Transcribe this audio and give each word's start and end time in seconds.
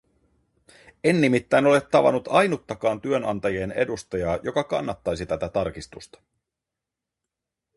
En 1.03 1.21
nimittäin 1.21 1.65
ole 1.65 1.81
tavannut 1.81 2.27
ainuttakaan 2.27 3.01
työnantajien 3.01 3.71
edustajaa, 3.71 4.39
joka 4.43 4.63
kannattaisi 4.63 5.25
tätä 5.25 5.49
tarkistusta. 5.49 6.21